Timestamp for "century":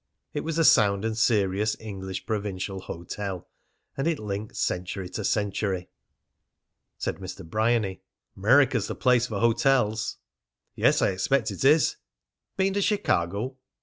4.55-5.07, 5.23-5.89